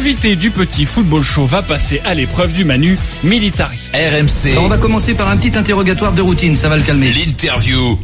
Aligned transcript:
l'invité 0.00 0.34
du 0.34 0.50
petit 0.50 0.86
football 0.86 1.22
show 1.22 1.44
va 1.44 1.60
passer 1.60 2.00
à 2.06 2.14
l'épreuve 2.14 2.54
du 2.54 2.64
Manu 2.64 2.96
Militari. 3.22 3.76
RMC. 3.92 4.56
on 4.56 4.66
va 4.66 4.78
commencer 4.78 5.12
par 5.12 5.28
un 5.28 5.36
petit 5.36 5.58
interrogatoire 5.58 6.14
de 6.14 6.22
routine, 6.22 6.56
ça 6.56 6.70
va 6.70 6.78
le 6.78 6.82
calmer. 6.82 7.12
L'interview. 7.12 7.98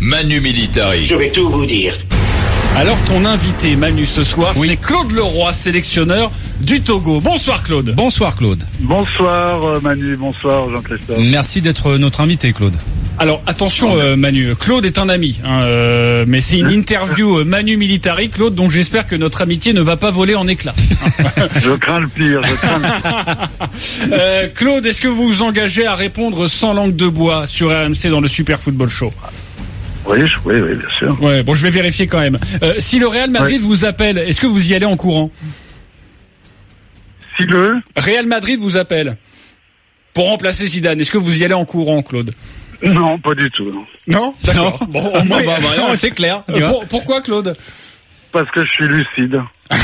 Manu 0.00 0.40
Militari. 0.40 1.04
Je 1.04 1.14
vais 1.14 1.30
tout 1.30 1.50
vous 1.50 1.66
dire. 1.66 1.94
Alors 2.78 2.96
ton 3.04 3.26
invité 3.26 3.76
Manu 3.76 4.06
ce 4.06 4.24
soir, 4.24 4.54
c'est 4.54 4.78
Claude 4.78 5.12
Leroy, 5.12 5.52
sélectionneur 5.52 6.30
du 6.60 6.80
Togo. 6.80 7.20
Bonsoir 7.20 7.62
Claude. 7.62 7.94
Bonsoir 7.94 8.34
Claude. 8.34 8.64
Bonsoir 8.80 9.62
euh, 9.62 9.80
Manu, 9.82 10.16
bonsoir 10.16 10.70
Jean-Christophe. 10.70 11.18
Merci 11.20 11.60
d'être 11.60 11.98
notre 11.98 12.22
invité 12.22 12.54
Claude. 12.54 12.76
Alors 13.22 13.40
attention 13.46 13.96
euh, 14.00 14.16
Manu, 14.16 14.56
Claude 14.56 14.84
est 14.84 14.98
un 14.98 15.08
ami, 15.08 15.38
hein, 15.44 15.60
euh, 15.60 16.24
mais 16.26 16.40
c'est 16.40 16.58
une 16.58 16.72
interview 16.72 17.38
euh, 17.38 17.44
Manu 17.44 17.76
Militari. 17.76 18.30
Claude, 18.30 18.56
donc 18.56 18.72
j'espère 18.72 19.06
que 19.06 19.14
notre 19.14 19.42
amitié 19.42 19.72
ne 19.72 19.80
va 19.80 19.96
pas 19.96 20.10
voler 20.10 20.34
en 20.34 20.48
éclats. 20.48 20.74
Je 21.62 21.70
crains 21.76 22.00
le 22.00 22.08
pire, 22.08 22.42
je 22.42 22.54
crains 22.54 22.80
le 22.80 24.08
pire. 24.48 24.54
Claude, 24.54 24.84
est-ce 24.86 25.00
que 25.00 25.06
vous 25.06 25.28
vous 25.28 25.42
engagez 25.42 25.86
à 25.86 25.94
répondre 25.94 26.48
sans 26.48 26.72
langue 26.72 26.96
de 26.96 27.06
bois 27.06 27.46
sur 27.46 27.68
RMC 27.68 28.10
dans 28.10 28.18
le 28.18 28.26
Super 28.26 28.58
Football 28.58 28.88
Show? 28.88 29.12
Oui, 30.04 30.18
oui, 30.44 30.54
oui, 30.56 30.76
bien 30.76 30.88
sûr. 30.98 31.22
Ouais, 31.22 31.44
bon 31.44 31.54
je 31.54 31.62
vais 31.62 31.70
vérifier 31.70 32.08
quand 32.08 32.20
même. 32.20 32.38
Si 32.80 32.98
le 32.98 33.06
Real 33.06 33.30
Madrid 33.30 33.60
vous 33.60 33.84
appelle, 33.84 34.18
est-ce 34.18 34.40
que 34.40 34.48
vous 34.48 34.72
y 34.72 34.74
allez 34.74 34.86
en 34.86 34.96
courant? 34.96 35.30
Si 37.38 37.44
le, 37.44 37.76
Real 37.96 38.26
Madrid 38.26 38.58
vous 38.60 38.76
appelle. 38.76 39.16
Pour 40.12 40.26
remplacer 40.26 40.66
Zidane, 40.66 41.00
est-ce 41.00 41.12
que 41.12 41.18
vous 41.18 41.40
y 41.40 41.44
allez 41.44 41.54
en 41.54 41.64
courant 41.64 42.02
Claude? 42.02 42.34
Non, 42.82 43.18
pas 43.18 43.34
du 43.34 43.50
tout. 43.50 43.70
non. 43.70 43.84
Non? 44.06 44.34
D'accord. 44.44 44.86
Bon, 44.88 45.00
au 45.06 45.24
moins- 45.24 45.42
Bah, 45.44 45.56
bah, 45.62 45.68
non, 45.78 45.96
c'est 45.96 46.10
clair. 46.10 46.42
tu 46.48 46.54
Euh, 46.54 46.58
vois. 46.60 46.68
pour- 46.70 46.86
pourquoi 46.88 47.20
Claude? 47.22 47.54
Parce 48.32 48.50
que 48.50 48.64
je 48.64 48.70
suis 48.70 48.88
lucide. 48.88 49.40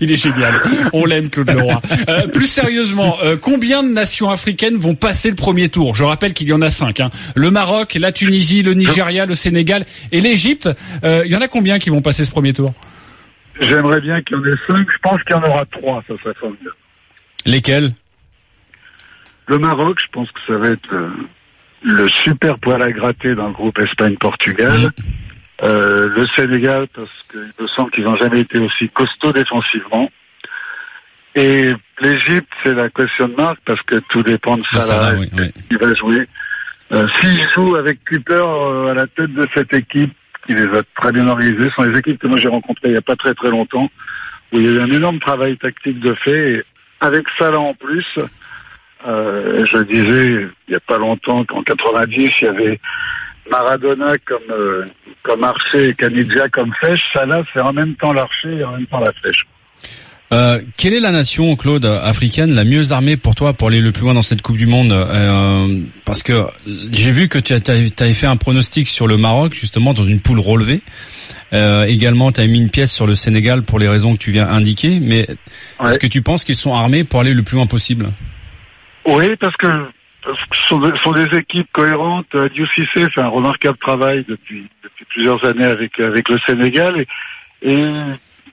Il 0.00 0.10
est 0.12 0.16
génial. 0.16 0.60
On 0.92 1.04
l'aime, 1.04 1.28
Claude 1.28 1.50
Leroy. 1.50 1.80
Euh, 2.08 2.26
plus 2.28 2.46
sérieusement, 2.46 3.16
euh, 3.22 3.36
combien 3.36 3.82
de 3.82 3.88
nations 3.88 4.30
africaines 4.30 4.76
vont 4.76 4.94
passer 4.94 5.30
le 5.30 5.36
premier 5.36 5.68
tour? 5.68 5.94
Je 5.94 6.04
rappelle 6.04 6.34
qu'il 6.34 6.48
y 6.48 6.52
en 6.52 6.62
a 6.62 6.70
cinq. 6.70 7.00
hein. 7.00 7.10
Le 7.34 7.50
Maroc, 7.50 7.96
la 8.00 8.12
Tunisie, 8.12 8.62
le 8.62 8.74
Nigeria, 8.74 9.26
le 9.26 9.34
Sénégal 9.34 9.84
et 10.12 10.20
l'Égypte. 10.20 10.68
Euh, 11.04 11.22
il 11.24 11.32
y 11.32 11.36
en 11.36 11.40
a 11.40 11.48
combien 11.48 11.78
qui 11.78 11.90
vont 11.90 12.00
passer 12.00 12.24
ce 12.24 12.30
premier 12.30 12.52
tour? 12.52 12.72
J'aimerais 13.60 14.00
bien 14.00 14.20
qu'il 14.22 14.36
y 14.36 14.40
en 14.40 14.44
ait 14.44 14.56
cinq. 14.68 14.86
Je 14.90 14.98
pense 15.02 15.20
qu'il 15.24 15.34
y 15.34 15.38
en 15.38 15.42
aura 15.42 15.64
trois, 15.66 16.02
ça 16.06 16.14
serait 16.22 16.34
formidable. 16.38 16.76
Lesquels? 17.44 17.92
Le 19.48 19.58
Maroc, 19.58 19.98
je 20.00 20.08
pense 20.12 20.30
que 20.30 20.40
ça 20.42 20.56
va 20.58 20.68
être 20.68 20.92
euh, 20.94 21.10
le 21.82 22.06
super 22.08 22.58
poil 22.58 22.82
à 22.82 22.90
gratter 22.92 23.34
dans 23.34 23.48
le 23.48 23.54
groupe 23.54 23.78
Espagne-Portugal. 23.78 24.90
Euh, 25.64 26.08
le 26.14 26.26
Sénégal, 26.28 26.86
parce 26.94 27.10
qu'il 27.30 27.50
me 27.58 27.66
semble 27.66 27.90
qu'ils 27.90 28.04
n'ont 28.04 28.14
jamais 28.14 28.40
été 28.40 28.58
aussi 28.58 28.88
costauds 28.90 29.32
défensivement. 29.32 30.08
Et 31.34 31.72
l'Égypte, 32.00 32.48
c'est 32.62 32.74
la 32.74 32.88
question 32.90 33.28
marque 33.36 33.58
parce 33.64 33.80
que 33.82 33.96
tout 34.08 34.22
dépend 34.22 34.56
de 34.56 34.62
De 34.72 34.80
Salah. 34.80 35.14
Oui, 35.18 35.28
oui. 35.36 35.50
Il 35.70 35.78
va 35.78 35.94
jouer. 35.94 36.28
Euh, 36.92 37.06
S'il 37.14 37.48
joue 37.50 37.76
avec 37.76 37.98
Cooper 38.08 38.34
euh, 38.34 38.90
à 38.90 38.94
la 38.94 39.06
tête 39.06 39.32
de 39.32 39.46
cette 39.54 39.72
équipe, 39.74 40.12
qui 40.46 40.54
les 40.54 40.66
a 40.76 40.82
très 41.00 41.12
bien 41.12 41.26
organisées, 41.28 41.64
ce 41.64 41.70
sont 41.70 41.82
les 41.82 41.98
équipes 41.98 42.18
que 42.18 42.26
moi 42.26 42.38
j'ai 42.38 42.48
rencontrées 42.48 42.88
il 42.88 42.92
n'y 42.92 42.96
a 42.96 43.02
pas 43.02 43.16
très 43.16 43.34
très 43.34 43.50
longtemps, 43.50 43.90
où 44.52 44.58
il 44.58 44.64
y 44.64 44.68
a 44.68 44.72
eu 44.72 44.80
un 44.80 44.90
énorme 44.90 45.20
travail 45.20 45.58
tactique 45.58 46.00
de 46.00 46.14
fait. 46.14 46.52
Et 46.52 46.64
avec 47.00 47.26
Salah 47.38 47.60
en 47.60 47.74
plus, 47.74 48.06
euh, 49.06 49.64
je 49.66 49.78
disais 49.84 50.28
il 50.28 50.70
n'y 50.70 50.76
a 50.76 50.80
pas 50.86 50.98
longtemps 50.98 51.44
qu'en 51.44 51.62
90, 51.62 52.30
il 52.40 52.44
y 52.44 52.48
avait 52.48 52.80
Maradona 53.50 54.14
comme 54.26 54.50
euh, 54.50 54.84
comme 55.22 55.44
archer 55.44 55.86
et 55.86 55.94
Canidja 55.94 56.48
comme 56.48 56.72
flèche. 56.80 57.02
Salah, 57.12 57.42
c'est 57.52 57.60
en 57.60 57.72
même 57.72 57.94
temps 57.96 58.12
l'archer 58.12 58.52
et 58.58 58.64
en 58.64 58.72
même 58.72 58.86
temps 58.86 59.00
la 59.00 59.12
flèche. 59.12 59.44
Euh, 60.30 60.60
quelle 60.76 60.92
est 60.92 61.00
la 61.00 61.10
nation, 61.10 61.56
Claude, 61.56 61.86
africaine 61.86 62.52
la 62.54 62.64
mieux 62.64 62.92
armée 62.92 63.16
pour 63.16 63.34
toi 63.34 63.54
pour 63.54 63.68
aller 63.68 63.80
le 63.80 63.92
plus 63.92 64.02
loin 64.02 64.12
dans 64.12 64.22
cette 64.22 64.42
Coupe 64.42 64.58
du 64.58 64.66
Monde 64.66 64.92
euh, 64.92 65.80
Parce 66.04 66.22
que 66.22 66.44
j'ai 66.92 67.12
vu 67.12 67.28
que 67.28 67.38
tu 67.38 67.54
as, 67.54 67.60
avais 67.66 68.12
fait 68.12 68.26
un 68.26 68.36
pronostic 68.36 68.88
sur 68.88 69.06
le 69.06 69.16
Maroc, 69.16 69.54
justement, 69.54 69.94
dans 69.94 70.04
une 70.04 70.20
poule 70.20 70.40
relevée. 70.40 70.82
Euh, 71.54 71.84
également, 71.84 72.30
tu 72.30 72.42
as 72.42 72.46
mis 72.46 72.58
une 72.58 72.68
pièce 72.68 72.92
sur 72.92 73.06
le 73.06 73.14
Sénégal 73.14 73.62
pour 73.62 73.78
les 73.78 73.88
raisons 73.88 74.12
que 74.12 74.18
tu 74.18 74.30
viens 74.30 74.46
indiquer. 74.48 75.00
Mais 75.00 75.26
Ouais. 75.80 75.90
est-ce 75.90 75.98
que 75.98 76.06
tu 76.06 76.20
penses 76.20 76.44
qu'ils 76.44 76.56
sont 76.56 76.74
armés 76.74 77.04
pour 77.04 77.20
aller 77.20 77.32
le 77.32 77.42
plus 77.42 77.56
loin 77.56 77.66
possible? 77.66 78.10
Oui, 79.08 79.36
parce 79.36 79.56
que, 79.56 79.66
ce 80.52 80.66
sont, 80.66 81.12
des- 81.12 81.38
équipes 81.38 81.68
cohérentes. 81.72 82.26
Euh, 82.34 82.48
Diouf 82.50 82.70
Cissé 82.74 83.08
fait 83.08 83.20
un 83.20 83.28
remarquable 83.28 83.78
travail 83.78 84.22
depuis, 84.28 84.68
depuis 84.84 85.04
plusieurs 85.06 85.42
années 85.46 85.64
avec, 85.64 85.98
avec 85.98 86.28
le 86.28 86.38
Sénégal. 86.46 87.00
Et, 87.62 87.72
et 87.72 87.86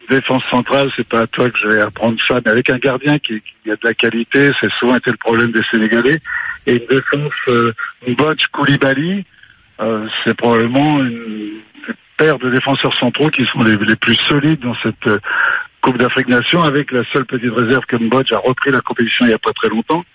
défense 0.09 0.43
centrale, 0.49 0.89
c'est 0.95 1.07
pas 1.07 1.21
à 1.21 1.27
toi 1.27 1.49
que 1.49 1.59
je 1.59 1.67
vais 1.67 1.81
apprendre 1.81 2.17
ça, 2.25 2.39
mais 2.45 2.51
avec 2.51 2.69
un 2.69 2.77
gardien 2.77 3.19
qui, 3.19 3.41
qui 3.41 3.69
a 3.71 3.75
de 3.75 3.81
la 3.83 3.93
qualité, 3.93 4.51
c'est 4.61 4.71
souvent 4.79 4.95
été 4.95 5.11
le 5.11 5.17
problème 5.17 5.51
des 5.51 5.63
Sénégalais. 5.69 6.19
Et 6.67 6.73
une 6.73 6.87
défense, 6.87 7.33
euh, 7.49 7.73
une 8.07 8.15
Bodge 8.15 8.47
Koulibaly, 8.53 9.25
euh, 9.81 10.07
c'est 10.23 10.35
probablement 10.37 10.99
une, 10.99 11.59
paire 12.17 12.39
de 12.39 12.49
défenseurs 12.49 12.93
centraux 12.93 13.29
qui 13.29 13.45
sont 13.45 13.59
les, 13.59 13.95
plus 13.97 14.15
solides 14.15 14.61
dans 14.61 14.75
cette 14.75 15.07
euh, 15.07 15.19
Coupe 15.81 15.97
d'Afrique 15.97 16.29
Nation, 16.29 16.63
avec 16.63 16.91
la 16.93 17.03
seule 17.11 17.25
petite 17.25 17.51
réserve 17.51 17.83
que 17.87 17.97
Mbodj 17.97 18.31
a 18.31 18.37
repris 18.37 18.71
la 18.71 18.79
compétition 18.79 19.25
il 19.25 19.29
n'y 19.29 19.33
a 19.33 19.39
pas 19.39 19.51
très 19.51 19.67
longtemps. 19.67 20.05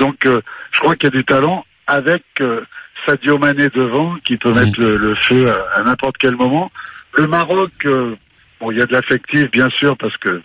Donc, 0.00 0.26
euh, 0.26 0.40
je 0.72 0.80
crois 0.80 0.96
qu'il 0.96 1.10
y 1.10 1.12
a 1.14 1.16
du 1.16 1.24
talent 1.24 1.64
avec 1.86 2.24
euh, 2.40 2.62
Sadio 3.06 3.38
Mané 3.38 3.68
devant 3.68 4.16
qui 4.24 4.36
peut 4.36 4.52
mettre 4.52 4.80
le, 4.80 4.96
le 4.96 5.14
feu 5.14 5.48
à, 5.48 5.78
à 5.78 5.82
n'importe 5.82 6.16
quel 6.18 6.34
moment. 6.36 6.72
Le 7.16 7.26
Maroc, 7.26 7.70
euh, 7.84 8.16
bon, 8.60 8.70
il 8.72 8.78
y 8.78 8.82
a 8.82 8.86
de 8.86 8.92
l'affectif 8.92 9.50
bien 9.50 9.68
sûr 9.70 9.96
parce 9.96 10.16
que 10.16 10.40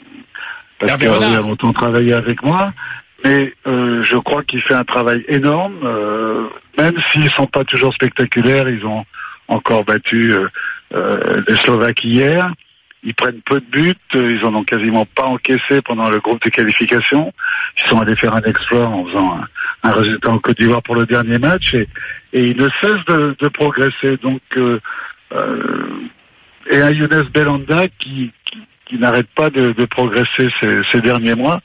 parce 0.79 0.91
qu'il 0.97 1.07
a 1.07 1.39
longtemps 1.39 1.71
travaillé 1.73 2.13
avec 2.13 2.43
moi, 2.43 2.73
mais 3.23 3.53
euh, 3.65 4.03
je 4.03 4.17
crois 4.17 4.43
qu'il 4.43 4.61
fait 4.61 4.73
un 4.73 4.83
travail 4.83 5.23
énorme. 5.29 5.79
euh, 5.85 6.47
même 6.77 6.95
s'ils 7.11 7.31
sont 7.31 7.47
pas 7.47 7.63
toujours 7.63 7.93
spectaculaires, 7.93 8.67
ils 8.67 8.85
ont 8.85 9.05
encore 9.47 9.85
battu 9.85 10.33
euh, 10.33 11.41
les 11.47 11.55
Slovaques 11.55 12.03
hier. 12.03 12.51
Ils 13.05 13.13
prennent 13.13 13.39
peu 13.45 13.61
de 13.61 13.65
buts, 13.71 13.93
euh, 14.15 14.31
ils 14.31 14.43
en 14.45 14.55
ont 14.55 14.63
quasiment 14.63 15.05
pas 15.05 15.25
encaissé 15.25 15.81
pendant 15.85 16.09
le 16.09 16.19
groupe 16.19 16.43
de 16.43 16.49
qualification. 16.49 17.31
Ils 17.77 17.87
sont 17.87 17.99
allés 17.99 18.15
faire 18.15 18.33
un 18.33 18.41
exploit 18.41 18.87
en 18.87 19.05
faisant 19.05 19.33
un, 19.33 19.47
un 19.89 19.91
résultat 19.91 20.31
en 20.31 20.39
Côte 20.39 20.57
d'Ivoire 20.57 20.81
pour 20.81 20.95
le 20.95 21.05
dernier 21.05 21.37
match 21.37 21.75
et, 21.75 21.87
et 22.33 22.47
ils 22.47 22.57
ne 22.57 22.67
cessent 22.81 23.05
de, 23.07 23.35
de 23.39 23.47
progresser. 23.49 24.17
Donc 24.23 24.41
euh, 24.57 24.79
euh, 25.33 25.87
et 26.71 26.81
un 26.81 26.89
Younes 26.91 27.29
Belanda 27.31 27.87
qui, 27.99 28.31
qui, 28.45 28.57
qui 28.87 28.97
n'arrête 28.97 29.27
pas 29.35 29.51
de, 29.51 29.73
de 29.73 29.85
progresser 29.85 30.49
ces, 30.59 30.71
ces 30.91 31.01
derniers 31.01 31.35
mois. 31.35 31.61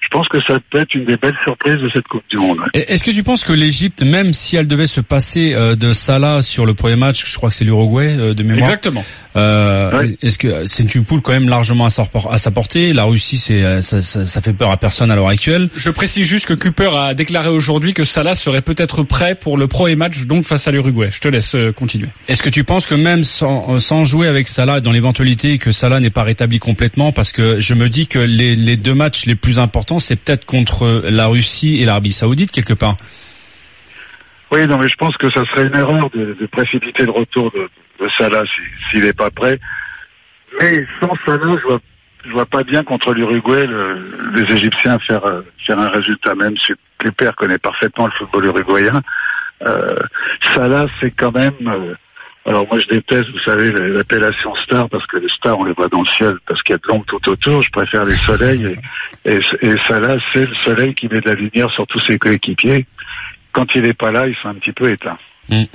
Je 0.00 0.08
pense 0.08 0.28
que 0.28 0.38
ça 0.44 0.58
peut 0.70 0.78
être 0.78 0.94
une 0.94 1.04
des 1.04 1.16
belles 1.18 1.36
surprises 1.44 1.76
de 1.76 1.88
cette 1.90 2.08
Coupe 2.08 2.24
du 2.30 2.38
Monde. 2.38 2.58
Est-ce 2.74 3.04
que 3.04 3.12
tu 3.12 3.22
penses 3.22 3.44
que 3.44 3.52
l'Égypte, 3.52 4.02
même 4.02 4.32
si 4.32 4.56
elle 4.56 4.66
devait 4.66 4.88
se 4.88 5.00
passer 5.00 5.54
de 5.54 5.92
Salah 5.92 6.42
sur 6.42 6.66
le 6.66 6.74
premier 6.74 6.96
match, 6.96 7.30
je 7.30 7.36
crois 7.36 7.50
que 7.50 7.54
c'est 7.54 7.66
l'Uruguay 7.66 8.16
de 8.34 8.42
mémoire, 8.42 8.70
Exactement. 8.70 9.04
Euh, 9.36 9.90
Ouais. 9.90 10.16
Est-ce 10.22 10.38
que 10.38 10.66
c'est 10.68 10.94
une 10.94 11.04
poule 11.04 11.20
quand 11.20 11.32
même 11.32 11.48
largement 11.48 11.86
à 11.86 11.90
sa, 11.90 12.06
à 12.30 12.38
sa 12.38 12.50
portée? 12.50 12.92
La 12.92 13.04
Russie, 13.04 13.38
c'est 13.38 13.62
euh, 13.64 13.82
ça, 13.82 14.02
ça, 14.02 14.24
ça 14.24 14.40
fait 14.40 14.52
peur 14.52 14.70
à 14.70 14.76
personne 14.76 15.10
à 15.10 15.16
l'heure 15.16 15.28
actuelle. 15.28 15.68
Je 15.76 15.90
précise 15.90 16.26
juste 16.26 16.46
que 16.46 16.54
Cooper 16.54 16.90
a 16.94 17.14
déclaré 17.14 17.48
aujourd'hui 17.48 17.92
que 17.92 18.04
Salah 18.04 18.34
serait 18.34 18.62
peut-être 18.62 19.02
prêt 19.02 19.34
pour 19.34 19.56
le 19.56 19.66
premier 19.66 19.96
match 19.96 20.20
donc 20.26 20.44
face 20.44 20.68
à 20.68 20.70
l'Uruguay. 20.70 21.10
Je 21.12 21.20
te 21.20 21.28
laisse 21.28 21.54
euh, 21.54 21.72
continuer. 21.72 22.08
Est-ce 22.28 22.42
que 22.42 22.50
tu 22.50 22.64
penses 22.64 22.86
que 22.86 22.94
même 22.94 23.24
sans, 23.24 23.78
sans 23.78 24.04
jouer 24.04 24.26
avec 24.28 24.48
Salah, 24.48 24.80
dans 24.80 24.92
l'éventualité 24.92 25.58
que 25.58 25.72
Salah 25.72 26.00
n'est 26.00 26.10
pas 26.10 26.22
rétabli 26.22 26.58
complètement, 26.58 27.12
parce 27.12 27.32
que 27.32 27.60
je 27.60 27.74
me 27.74 27.88
dis 27.88 28.06
que 28.06 28.18
les, 28.18 28.56
les 28.56 28.76
deux 28.76 28.94
matchs 28.94 29.26
les 29.26 29.34
plus 29.34 29.58
importants, 29.58 30.00
c'est 30.00 30.16
peut-être 30.16 30.44
contre 30.44 31.02
la 31.08 31.26
Russie 31.26 31.80
et 31.80 31.84
l'Arabie 31.84 32.12
Saoudite 32.12 32.52
quelque 32.52 32.74
part? 32.74 32.96
Oui, 34.52 34.66
non, 34.66 34.78
mais 34.78 34.88
je 34.88 34.96
pense 34.96 35.16
que 35.16 35.30
ça 35.30 35.44
serait 35.46 35.66
une 35.66 35.76
erreur 35.76 36.10
de, 36.10 36.34
de 36.40 36.46
précipiter 36.46 37.04
le 37.04 37.12
retour 37.12 37.50
de, 37.52 37.68
de 38.04 38.10
Salah 38.10 38.42
si- 38.46 38.90
s'il 38.90 39.04
n'est 39.04 39.12
pas 39.12 39.30
prêt. 39.30 39.58
Mais 40.60 40.84
sans 41.00 41.14
Salah, 41.24 41.56
je 41.60 41.66
vois, 41.66 41.80
je 42.24 42.30
vois 42.32 42.46
pas 42.46 42.62
bien 42.64 42.82
contre 42.82 43.14
l'Uruguay 43.14 43.64
le- 43.66 44.32
les 44.34 44.52
Égyptiens 44.52 44.98
faire 44.98 45.24
euh, 45.24 45.42
faire 45.64 45.78
un 45.78 45.88
résultat. 45.88 46.34
Même 46.34 46.56
si 46.56 46.72
Cooper 46.98 47.30
connaît 47.36 47.58
parfaitement 47.58 48.06
le 48.06 48.12
football 48.12 48.46
uruguayen, 48.46 49.00
euh, 49.66 49.94
Salah 50.54 50.86
c'est 51.00 51.12
quand 51.12 51.32
même. 51.32 51.54
euh, 51.66 51.94
alors 52.46 52.66
moi 52.68 52.78
je 52.80 52.86
déteste, 52.88 53.28
vous 53.30 53.38
savez, 53.40 53.70
l'appellation 53.70 54.54
star 54.56 54.88
parce 54.88 55.06
que 55.06 55.18
les 55.18 55.28
stars 55.28 55.58
on 55.60 55.64
les 55.64 55.74
voit 55.74 55.88
dans 55.88 56.00
le 56.00 56.06
ciel 56.06 56.34
parce 56.48 56.60
qu'il 56.62 56.72
y 56.72 56.74
a 56.74 56.78
de 56.78 56.88
l'ombre 56.88 57.04
tout 57.06 57.28
autour. 57.28 57.62
Je 57.62 57.70
préfère 57.70 58.04
les 58.04 58.14
soleils 58.16 58.76
et, 59.24 59.34
et, 59.34 59.40
et 59.62 59.76
Salah 59.86 60.16
c'est 60.32 60.46
le 60.46 60.54
soleil 60.56 60.94
qui 60.94 61.06
met 61.08 61.20
de 61.20 61.28
la 61.28 61.34
lumière 61.34 61.70
sur 61.70 61.86
tous 61.86 62.00
ses 62.00 62.18
coéquipiers. 62.18 62.86
Quand 63.52 63.74
il 63.74 63.82
n'est 63.82 63.94
pas 63.94 64.10
là, 64.10 64.26
ils 64.26 64.36
sont 64.42 64.48
un 64.48 64.54
petit 64.54 64.72
peu 64.72 64.90
éteints. 64.90 65.18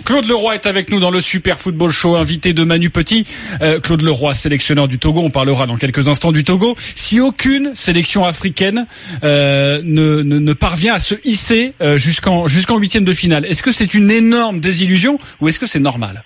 Claude 0.05 0.25
Leroy 0.25 0.55
est 0.55 0.67
avec 0.67 0.89
nous 0.89 0.99
dans 1.01 1.11
le 1.11 1.19
Super 1.19 1.57
Football 1.57 1.91
Show, 1.91 2.15
invité 2.15 2.53
de 2.53 2.63
Manu 2.63 2.89
Petit. 2.89 3.27
Euh, 3.61 3.81
Claude 3.81 4.01
Leroy, 4.01 4.33
sélectionneur 4.33 4.87
du 4.87 4.99
Togo, 4.99 5.21
on 5.21 5.29
parlera 5.29 5.65
dans 5.65 5.75
quelques 5.75 6.07
instants 6.07 6.31
du 6.31 6.45
Togo. 6.45 6.75
Si 6.77 7.19
aucune 7.19 7.75
sélection 7.75 8.23
africaine 8.23 8.87
euh, 9.23 9.81
ne, 9.83 10.21
ne, 10.21 10.39
ne 10.39 10.53
parvient 10.53 10.93
à 10.93 10.99
se 10.99 11.15
hisser 11.27 11.73
euh, 11.81 11.97
jusqu'en 11.97 12.47
jusqu'en 12.47 12.77
huitième 12.77 13.03
de 13.03 13.11
finale, 13.11 13.45
est-ce 13.45 13.63
que 13.63 13.73
c'est 13.73 13.93
une 13.93 14.09
énorme 14.11 14.61
désillusion 14.61 15.19
ou 15.41 15.49
est-ce 15.49 15.59
que 15.59 15.67
c'est 15.67 15.79
normal? 15.79 16.23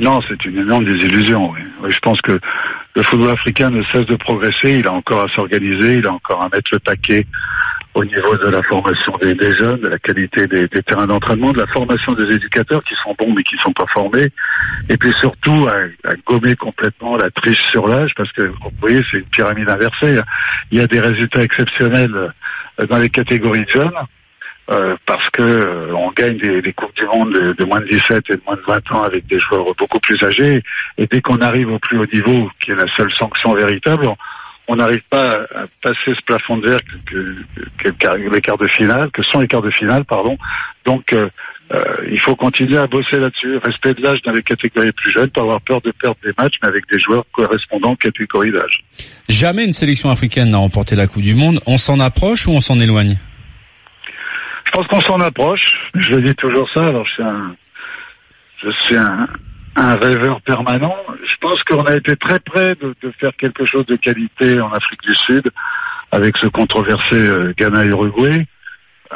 Non, 0.00 0.20
c'est 0.26 0.42
une 0.46 0.58
énorme 0.58 0.86
désillusion. 0.86 1.50
Oui. 1.50 1.60
Oui, 1.82 1.90
je 1.90 1.98
pense 1.98 2.20
que 2.22 2.38
le 2.94 3.02
football 3.02 3.30
africain 3.30 3.70
ne 3.70 3.82
cesse 3.84 4.06
de 4.06 4.16
progresser. 4.16 4.78
Il 4.78 4.86
a 4.86 4.92
encore 4.92 5.22
à 5.22 5.28
s'organiser, 5.34 5.96
il 5.96 6.06
a 6.06 6.12
encore 6.12 6.42
à 6.42 6.48
mettre 6.48 6.70
le 6.72 6.78
paquet 6.78 7.26
au 7.94 8.04
niveau 8.04 8.36
de 8.38 8.48
la 8.48 8.62
formation 8.62 9.16
des, 9.20 9.50
jeunes, 9.50 9.80
de 9.80 9.88
la 9.88 9.98
qualité 9.98 10.46
des, 10.46 10.68
terrains 10.68 11.06
d'entraînement, 11.06 11.52
de 11.52 11.58
la 11.58 11.66
formation 11.66 12.12
des 12.12 12.34
éducateurs 12.34 12.82
qui 12.84 12.94
sont 13.02 13.14
bons 13.18 13.34
mais 13.36 13.42
qui 13.42 13.56
sont 13.58 13.72
pas 13.72 13.86
formés, 13.92 14.28
et 14.88 14.96
puis 14.96 15.12
surtout 15.14 15.68
à, 15.68 16.14
gommer 16.26 16.56
complètement 16.56 17.16
la 17.16 17.30
triche 17.30 17.62
sur 17.64 17.86
l'âge, 17.86 18.12
parce 18.16 18.32
que 18.32 18.42
vous 18.42 18.70
voyez 18.80 19.02
c'est 19.10 19.18
une 19.18 19.26
pyramide 19.26 19.68
inversée. 19.68 20.20
Il 20.70 20.78
y 20.78 20.80
a 20.80 20.86
des 20.86 21.00
résultats 21.00 21.42
exceptionnels 21.42 22.14
euh, 22.14 22.86
dans 22.86 22.98
les 22.98 23.10
catégories 23.10 23.64
de 23.64 23.70
jeunes. 23.70 23.92
Euh, 24.70 24.94
parce 25.06 25.28
que 25.30 25.42
euh, 25.42 25.92
on 25.92 26.12
gagne 26.12 26.38
des, 26.38 26.62
des 26.62 26.72
coupes 26.72 26.94
du 26.94 27.04
monde 27.06 27.32
de, 27.34 27.52
de 27.52 27.64
moins 27.64 27.80
de 27.80 27.88
17 27.88 28.22
et 28.30 28.36
de 28.36 28.42
moins 28.46 28.54
de 28.54 28.62
20 28.64 28.92
ans 28.92 29.02
avec 29.02 29.26
des 29.26 29.40
joueurs 29.40 29.66
beaucoup 29.76 29.98
plus 29.98 30.22
âgés 30.22 30.62
et 30.98 31.06
dès 31.08 31.20
qu'on 31.20 31.38
arrive 31.38 31.68
au 31.68 31.80
plus 31.80 31.98
haut 31.98 32.06
niveau 32.06 32.48
qui 32.60 32.70
est 32.70 32.76
la 32.76 32.86
seule 32.94 33.12
sanction 33.12 33.54
véritable 33.54 34.06
on- 34.72 34.76
n'arrive 34.76 35.02
pas 35.10 35.34
à, 35.54 35.66
passer 35.82 36.14
ce 36.14 36.22
plafond 36.24 36.56
de 36.58 36.68
verre 36.68 36.80
que, 37.06 37.36
que, 37.78 38.34
les 38.34 38.40
quarts 38.40 38.58
de 38.58 38.68
finale, 38.68 39.10
que 39.10 39.22
sont 39.22 39.40
les 39.40 39.48
quarts 39.48 39.62
de 39.62 39.70
finale, 39.70 40.04
pardon. 40.04 40.36
Donc, 40.84 41.12
euh, 41.12 41.28
euh, 41.74 41.82
il 42.10 42.18
faut 42.18 42.36
continuer 42.36 42.76
à 42.76 42.86
bosser 42.86 43.18
là-dessus. 43.18 43.56
Respect 43.58 43.94
de 43.94 44.02
l'âge 44.02 44.20
dans 44.22 44.32
les 44.32 44.42
catégories 44.42 44.92
plus 44.92 45.10
jeunes, 45.10 45.30
pas 45.30 45.40
avoir 45.42 45.60
peur 45.62 45.80
de 45.80 45.90
perdre 45.92 46.16
des 46.22 46.32
matchs, 46.36 46.56
mais 46.62 46.68
avec 46.68 46.84
des 46.90 47.00
joueurs 47.00 47.24
correspondants 47.32 47.92
aux 47.92 47.96
catégories 47.96 48.52
d'âge. 48.52 48.84
Jamais 49.28 49.64
une 49.64 49.72
sélection 49.72 50.10
africaine 50.10 50.50
n'a 50.50 50.58
remporté 50.58 50.96
la 50.96 51.06
Coupe 51.06 51.22
du 51.22 51.34
Monde. 51.34 51.60
On 51.66 51.78
s'en 51.78 51.98
approche 52.00 52.46
ou 52.46 52.50
on 52.50 52.60
s'en 52.60 52.78
éloigne? 52.80 53.16
Je 54.64 54.70
pense 54.70 54.86
qu'on 54.86 55.00
s'en 55.00 55.20
approche. 55.20 55.78
Je 55.94 56.12
le 56.12 56.22
dis 56.22 56.34
toujours 56.34 56.68
ça. 56.72 56.82
Alors, 56.82 57.04
je 57.06 57.12
suis 57.12 57.22
un, 57.22 57.56
je 58.62 58.70
suis 58.70 58.96
un, 58.96 59.28
un 59.76 59.94
rêveur 59.96 60.40
permanent. 60.42 60.96
Je 61.42 61.48
pense 61.48 61.62
qu'on 61.64 61.82
a 61.82 61.96
été 61.96 62.14
très 62.14 62.38
près 62.38 62.76
de, 62.76 62.94
de 63.02 63.12
faire 63.18 63.32
quelque 63.36 63.64
chose 63.64 63.84
de 63.86 63.96
qualité 63.96 64.60
en 64.60 64.70
Afrique 64.70 65.02
du 65.02 65.14
Sud 65.14 65.50
avec 66.12 66.36
ce 66.36 66.46
controversé 66.46 67.16
euh, 67.16 67.52
Ghana-Uruguay. 67.58 68.46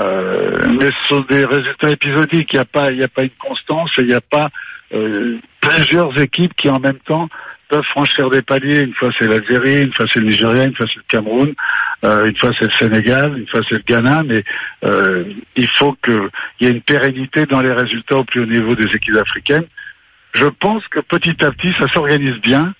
Euh, 0.00 0.56
mais 0.80 0.86
ce 0.86 1.08
sont 1.08 1.20
des 1.30 1.44
résultats 1.44 1.90
épisodiques. 1.90 2.52
Il 2.52 2.56
n'y 2.56 2.60
a 2.60 2.64
pas, 2.64 2.86
a 2.86 3.08
pas 3.08 3.22
une 3.22 3.30
constance 3.38 3.92
et 3.98 4.02
il 4.02 4.08
n'y 4.08 4.14
a 4.14 4.20
pas 4.20 4.48
euh, 4.92 5.38
plusieurs 5.60 6.20
équipes 6.20 6.54
qui 6.56 6.68
en 6.68 6.80
même 6.80 6.98
temps 7.06 7.28
peuvent 7.68 7.84
franchir 7.84 8.28
des 8.28 8.42
paliers. 8.42 8.80
Une 8.80 8.94
fois 8.94 9.10
c'est 9.16 9.28
l'Algérie, 9.28 9.84
une 9.84 9.94
fois 9.94 10.06
c'est 10.12 10.18
le 10.18 10.26
Nigeria, 10.26 10.64
une 10.64 10.74
fois 10.74 10.86
c'est 10.88 10.98
le 10.98 11.04
Cameroun, 11.08 11.54
euh, 12.04 12.26
une 12.26 12.36
fois 12.36 12.50
c'est 12.58 12.66
le 12.66 12.72
Sénégal, 12.72 13.38
une 13.38 13.46
fois 13.46 13.60
c'est 13.68 13.76
le 13.76 13.84
Ghana. 13.86 14.24
Mais 14.24 14.42
euh, 14.84 15.24
il 15.54 15.68
faut 15.68 15.92
qu'il 16.04 16.28
y 16.60 16.66
ait 16.66 16.70
une 16.70 16.82
pérennité 16.82 17.46
dans 17.46 17.60
les 17.60 17.72
résultats 17.72 18.16
au 18.16 18.24
plus 18.24 18.42
haut 18.42 18.46
niveau 18.46 18.74
des 18.74 18.90
équipes 18.96 19.16
africaines. 19.16 19.66
Je 20.36 20.46
pense 20.46 20.86
que 20.88 21.00
petit 21.00 21.44
à 21.44 21.50
petit 21.50 21.72
ça 21.78 21.88
s'organise 21.88 22.38
bien, 22.42 22.74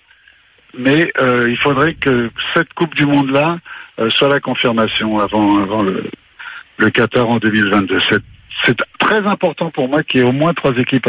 mais 0.77 1.11
euh, 1.19 1.47
il 1.49 1.57
faudrait 1.57 1.95
que 1.95 2.29
cette 2.53 2.71
Coupe 2.73 2.95
du 2.95 3.05
Monde 3.05 3.31
là 3.31 3.59
soit 4.09 4.27
la 4.27 4.39
confirmation 4.39 5.17
avant, 5.17 5.57
avant 5.57 5.81
le, 5.81 6.03
le 6.77 6.89
Qatar 6.91 7.27
en 7.27 7.37
2022. 7.37 7.99
C'est, 8.01 8.21
c'est 8.65 8.75
très 8.99 9.25
important 9.25 9.69
pour 9.71 9.87
moi 9.87 10.03
qu'il 10.03 10.19
y 10.19 10.23
ait 10.23 10.27
au 10.27 10.31
moins 10.31 10.53
trois 10.53 10.73
équipes 10.77 11.07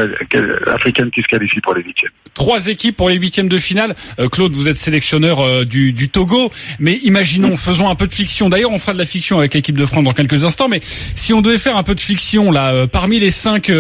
africaines 0.67 1.11
qui 1.11 1.21
se 1.21 1.27
qualifient 1.27 1.61
pour 1.61 1.75
les 1.75 1.83
huitièmes. 1.83 2.11
Trois 2.35 2.69
équipes 2.69 2.97
pour 2.97 3.09
les 3.09 3.17
huitièmes 3.17 3.49
de 3.49 3.59
finale. 3.59 3.95
Euh, 4.21 4.29
Claude, 4.29 4.53
vous 4.53 4.69
êtes 4.69 4.77
sélectionneur 4.77 5.41
euh, 5.41 5.65
du, 5.65 6.09
Togo, 6.09 6.53
mais 6.79 6.95
imaginons, 7.03 7.57
faisons 7.57 7.89
un 7.89 7.95
peu 7.95 8.07
de 8.07 8.13
fiction. 8.13 8.49
D'ailleurs, 8.49 8.71
on 8.71 8.79
fera 8.79 8.93
de 8.93 8.99
la 8.99 9.07
fiction 9.07 9.39
avec 9.39 9.55
l'équipe 9.55 9.77
de 9.77 9.87
France 9.87 10.05
dans 10.05 10.13
quelques 10.13 10.45
instants. 10.45 10.69
Mais 10.69 10.81
si 10.83 11.33
on 11.33 11.41
devait 11.41 11.59
faire 11.59 11.77
un 11.77 11.83
peu 11.83 11.95
de 11.95 12.01
fiction 12.01 12.53
là, 12.53 12.73
euh, 12.73 12.87
parmi 12.87 13.19
les 13.19 13.31
cinq 13.31 13.73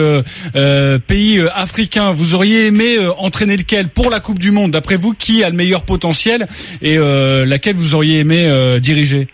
pays 1.07 1.41
africains, 1.55 2.11
vous 2.11 2.35
auriez 2.35 2.67
aimé 2.67 2.99
entraîner 3.19 3.57
lequel 3.57 3.89
pour 3.89 4.11
la 4.11 4.21
Coupe 4.21 4.39
du 4.39 4.51
Monde? 4.51 4.73
D'après 4.73 4.97
vous, 4.97 5.15
qui 5.15 5.45
a 5.45 5.51
le 5.51 5.57
meilleur 5.57 5.85
potentiel 5.85 6.47
et 6.83 6.99
laquelle 6.99 7.77
vous 7.77 7.95
auriez 7.95 8.21
aimé 8.21 8.79
diriger? 8.81 9.29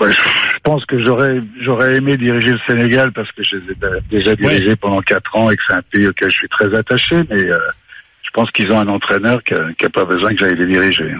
Ouais, 0.00 0.10
je 0.10 0.58
pense 0.62 0.84
que 0.86 0.98
j'aurais 0.98 1.40
j'aurais 1.60 1.96
aimé 1.96 2.16
diriger 2.16 2.52
le 2.52 2.60
Sénégal 2.66 3.12
parce 3.12 3.30
que 3.32 3.42
je 3.42 3.56
les 3.56 3.72
ai 3.72 3.76
déjà 4.10 4.34
dirigés 4.34 4.68
ouais. 4.68 4.76
pendant 4.76 5.00
quatre 5.02 5.36
ans 5.36 5.50
et 5.50 5.56
que 5.56 5.62
c'est 5.68 5.74
un 5.74 5.82
pays 5.92 6.06
auquel 6.06 6.30
je 6.30 6.36
suis 6.36 6.48
très 6.48 6.74
attaché, 6.74 7.22
mais 7.28 7.44
euh, 7.44 7.58
je 8.22 8.30
pense 8.32 8.50
qu'ils 8.50 8.72
ont 8.72 8.78
un 8.78 8.88
entraîneur 8.88 9.42
qui 9.42 9.52
n'a 9.54 9.90
pas 9.90 10.06
besoin 10.06 10.30
que 10.30 10.38
j'aille 10.38 10.56
les 10.56 10.66
diriger. 10.66 11.14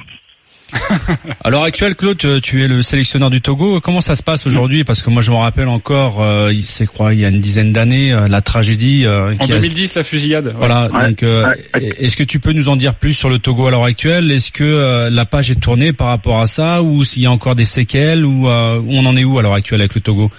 à 1.44 1.50
l'heure 1.50 1.62
actuelle, 1.62 1.94
Claude, 1.94 2.19
tu 2.43 2.62
es 2.62 2.69
le 2.69 2.82
sélectionneur 2.82 3.31
du 3.31 3.40
Togo. 3.40 3.81
Comment 3.81 4.00
ça 4.00 4.17
se 4.17 4.22
passe 4.22 4.46
aujourd'hui? 4.46 4.84
Parce 4.84 5.02
que 5.02 5.11
moi, 5.11 5.22
je 5.22 5.31
me 5.31 5.37
rappelle 5.37 5.69
encore, 5.69 6.22
euh, 6.22 6.52
il 6.52 6.62
c'est 6.62 6.87
quoi, 6.87 7.12
il 7.14 7.20
y 7.20 7.25
a 7.25 7.28
une 7.28 7.40
dizaine 7.40 7.72
d'années, 7.72 8.12
euh, 8.12 8.28
la 8.28 8.40
tragédie. 8.40 9.05
Euh, 9.06 9.34
en 9.38 9.46
2010, 9.46 9.96
a... 9.96 10.00
la 10.00 10.05
fusillade. 10.05 10.46
Ouais. 10.46 10.52
Voilà. 10.56 10.90
Ouais, 10.93 11.08
donc, 11.08 11.22
ouais, 11.22 11.94
est-ce 11.99 12.17
que 12.17 12.22
tu 12.22 12.40
peux 12.40 12.52
nous 12.52 12.69
en 12.69 12.76
dire 12.76 12.94
plus 12.94 13.14
sur 13.14 13.28
le 13.28 13.38
Togo 13.38 13.67
à 13.67 13.70
l'heure 13.70 13.84
actuelle? 13.84 14.31
Est-ce 14.31 14.52
que 14.52 14.64
euh, 14.64 15.11
la 15.11 15.25
page 15.25 15.50
est 15.50 15.61
tournée 15.61 15.93
par 15.93 16.08
rapport 16.08 16.40
à 16.40 16.46
ça, 16.46 16.82
ou 16.82 17.05
s'il 17.05 17.23
y 17.23 17.26
a 17.26 17.31
encore 17.31 17.55
des 17.55 17.64
séquelles, 17.64 18.25
ou 18.25 18.46
on 18.46 19.06
en 19.06 19.16
est 19.16 19.25
où 19.25 19.38
à 19.38 19.43
l'heure 19.43 19.55
actuelle 19.55 19.81
avec 19.81 19.94
le 19.94 20.00
Togo? 20.00 20.31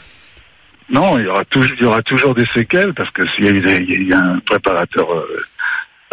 Non, 0.89 1.17
il 1.17 1.23
y 1.23 1.27
aura 1.27 1.45
toujours, 1.45 1.75
il 1.79 1.83
y 1.83 1.85
aura 1.85 2.01
toujours 2.01 2.35
des 2.35 2.45
séquelles 2.53 2.93
parce 2.93 3.09
que 3.11 3.21
s'il 3.29 3.45
y 3.45 3.47
a, 3.47 3.51
il 3.51 4.07
y 4.07 4.13
a 4.13 4.19
un 4.19 4.39
préparateur. 4.39 5.07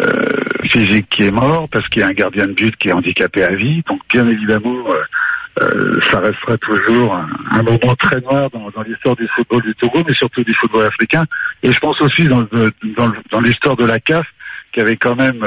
Euh, 0.01 0.25
physique 0.63 1.09
qui 1.09 1.23
est 1.23 1.31
mort, 1.31 1.67
parce 1.69 1.85
qu'il 1.89 2.01
y 2.01 2.05
a 2.05 2.07
un 2.07 2.13
gardien 2.13 2.45
de 2.45 2.53
but 2.53 2.73
qui 2.77 2.87
est 2.87 2.93
handicapé 2.93 3.43
à 3.43 3.53
vie. 3.53 3.83
Donc 3.89 3.99
bien 4.09 4.25
évidemment, 4.29 4.85
euh, 4.89 5.61
euh, 5.61 5.99
ça 6.09 6.19
restera 6.19 6.57
toujours 6.57 7.13
un, 7.15 7.63
moment 7.63 7.95
très 7.95 8.21
noir 8.21 8.49
dans, 8.51 8.81
l'histoire 8.83 9.17
du 9.17 9.27
football 9.27 9.61
du 9.61 9.75
Togo, 9.75 10.01
mais 10.07 10.13
surtout 10.13 10.43
du 10.43 10.53
football 10.53 10.85
africain. 10.85 11.25
Et 11.63 11.71
je 11.73 11.79
pense 11.79 11.99
aussi 12.01 12.29
dans, 12.29 13.41
l'histoire 13.41 13.75
de 13.75 13.85
la 13.85 13.99
CAF, 13.99 14.25
qui 14.71 14.79
avait 14.79 14.95
quand 14.95 15.15
même 15.15 15.43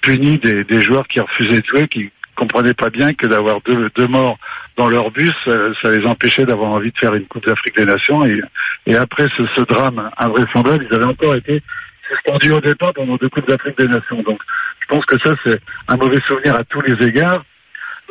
puni 0.00 0.38
des, 0.38 0.80
joueurs 0.80 1.06
qui 1.06 1.20
refusaient 1.20 1.60
de 1.60 1.66
jouer, 1.66 1.86
qui 1.86 2.10
comprenaient 2.34 2.74
pas 2.74 2.90
bien 2.90 3.12
que 3.14 3.26
d'avoir 3.26 3.60
deux, 3.60 4.06
morts 4.08 4.38
dans 4.76 4.88
leur 4.88 5.10
bus, 5.12 5.34
ça 5.82 5.90
les 5.90 6.04
empêchait 6.04 6.46
d'avoir 6.46 6.70
envie 6.70 6.90
de 6.90 6.98
faire 6.98 7.14
une 7.14 7.26
Coupe 7.26 7.46
d'Afrique 7.46 7.76
des 7.76 7.84
Nations. 7.84 8.24
Et, 8.24 8.40
et 8.86 8.96
après 8.96 9.28
ce, 9.36 9.46
ce 9.54 9.60
drame 9.60 10.10
invraisemblable, 10.16 10.86
ils 10.90 10.96
avaient 10.96 11.04
encore 11.04 11.36
été 11.36 11.62
suspendu 12.08 12.52
au 12.52 12.60
départ 12.60 12.92
pendant 12.94 13.16
deux 13.16 13.28
Coupes 13.28 13.48
d'Afrique 13.48 13.78
des 13.78 13.88
Nations. 13.88 14.22
Donc, 14.22 14.40
je 14.80 14.86
pense 14.86 15.04
que 15.06 15.16
ça, 15.24 15.34
c'est 15.44 15.60
un 15.88 15.96
mauvais 15.96 16.20
souvenir 16.26 16.54
à 16.54 16.64
tous 16.64 16.80
les 16.80 17.06
égards. 17.06 17.44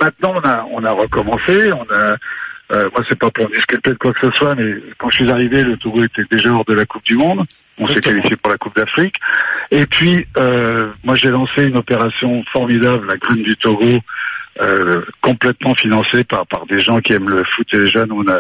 Maintenant, 0.01 0.33
on 0.35 0.47
a, 0.47 0.65
on 0.71 0.83
a 0.83 0.91
recommencé. 0.91 1.71
On 1.73 1.85
a, 1.94 2.15
euh, 2.73 2.89
moi, 2.94 3.03
c'est 3.09 3.17
pas 3.17 3.31
pour 3.31 3.49
disculper 3.49 3.91
de 3.91 3.95
quoi 3.95 4.13
que 4.13 4.27
ce 4.27 4.38
soit, 4.38 4.55
mais 4.55 4.75
quand 4.97 5.09
je 5.09 5.17
suis 5.17 5.31
arrivé, 5.31 5.63
le 5.63 5.77
Togo 5.77 6.03
était 6.03 6.25
déjà 6.29 6.49
hors 6.51 6.65
de 6.65 6.73
la 6.73 6.85
Coupe 6.85 7.05
du 7.05 7.15
Monde. 7.15 7.45
On 7.79 7.88
s'est 7.88 8.01
qualifié 8.01 8.35
pour 8.35 8.51
la 8.51 8.57
Coupe 8.57 8.75
d'Afrique. 8.75 9.15
Et 9.71 9.85
puis, 9.85 10.25
euh, 10.38 10.91
moi, 11.03 11.15
j'ai 11.15 11.29
lancé 11.29 11.67
une 11.67 11.77
opération 11.77 12.44
formidable, 12.51 13.07
la 13.07 13.17
Graine 13.17 13.44
du 13.44 13.55
Togo, 13.55 13.97
euh, 14.61 15.01
complètement 15.21 15.75
financée 15.75 16.23
par, 16.23 16.47
par 16.47 16.66
des 16.66 16.80
gens 16.80 16.99
qui 16.99 17.13
aiment 17.13 17.30
le 17.30 17.44
foot 17.44 17.68
et 17.73 17.77
les 17.77 17.87
jeunes. 17.87 18.11
On 18.11 18.27
a, 18.27 18.39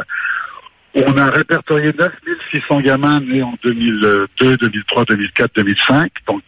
on 1.05 1.17
a 1.17 1.29
répertorié 1.29 1.93
9600 1.97 2.81
gamins 2.81 3.19
nés 3.19 3.43
en 3.43 3.53
2002, 3.63 4.27
2003, 4.57 5.05
2004, 5.05 5.51
2005. 5.55 6.11
Donc 6.27 6.43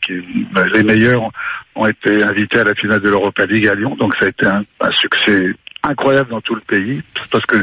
les 0.74 0.84
meilleurs 0.84 1.30
ont 1.76 1.86
été 1.86 2.24
invités 2.24 2.60
à 2.60 2.64
la 2.64 2.76
finale 2.76 3.00
de 3.00 3.10
l'Europa 3.10 3.46
League 3.46 3.68
à 3.68 3.76
Lyon. 3.76 3.96
Donc 3.96 4.16
ça 4.20 4.26
a 4.26 4.30
été 4.30 4.46
un, 4.46 4.64
succès 4.92 5.54
incroyable 5.84 6.32
dans 6.32 6.42
tout 6.42 6.56
le 6.56 6.62
pays. 6.62 7.02
Parce 7.32 7.46
que 7.46 7.58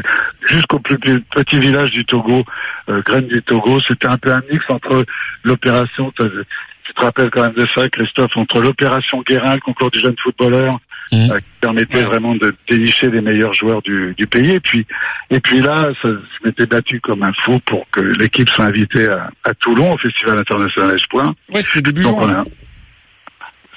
jusqu'au 0.45 0.79
plus 0.79 0.97
petit 0.97 1.59
village 1.59 1.91
du 1.91 2.05
Togo, 2.05 2.43
euh, 2.89 3.01
Graine 3.05 3.27
du 3.27 3.41
Togo, 3.43 3.79
c'était 3.79 4.07
un 4.07 4.17
peu 4.17 4.31
un 4.31 4.41
mix 4.51 4.63
entre 4.69 5.03
l'opération, 5.43 6.11
tu 6.17 6.93
te 6.93 7.01
rappelles 7.01 7.29
quand 7.29 7.41
même 7.41 7.53
de 7.53 7.67
ça, 7.67 7.87
Christophe, 7.89 8.37
entre 8.37 8.61
l'opération 8.61 9.21
Guérin, 9.21 9.55
le 9.55 9.61
concours 9.61 9.91
du 9.91 9.99
jeune 9.99 10.15
footballeur, 10.17 10.79
Mmh. 11.11 11.27
Qui 11.27 11.43
permettait 11.61 12.03
vraiment 12.03 12.35
de 12.35 12.53
dénicher 12.69 13.09
les 13.09 13.21
meilleurs 13.21 13.53
joueurs 13.53 13.81
du, 13.81 14.13
du, 14.17 14.27
pays. 14.27 14.51
Et 14.51 14.59
puis, 14.59 14.85
et 15.29 15.39
puis 15.39 15.61
là, 15.61 15.87
ça, 16.01 16.09
je 16.09 16.45
m'étais 16.45 16.65
battu 16.65 16.99
comme 16.99 17.23
un 17.23 17.31
fou 17.43 17.59
pour 17.65 17.89
que 17.91 18.01
l'équipe 18.01 18.49
soit 18.49 18.65
invitée 18.65 19.07
à, 19.09 19.29
à, 19.45 19.53
Toulon 19.53 19.93
au 19.93 19.97
Festival 19.97 20.39
international 20.39 20.95
Espoir. 20.95 21.33
Ouais, 21.53 21.61
c'était 21.61 21.81
début 21.81 22.01
Donc 22.01 22.21
on 22.21 22.29
a, 22.29 22.43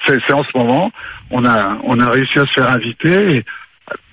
c'est 0.05 0.33
en 0.33 0.43
ce 0.43 0.57
moment. 0.57 0.91
On 1.29 1.45
a, 1.45 1.79
on 1.83 1.99
a 1.99 2.09
réussi 2.09 2.39
à 2.39 2.45
se 2.45 2.51
faire 2.51 2.69
inviter. 2.69 3.35
Et, 3.35 3.45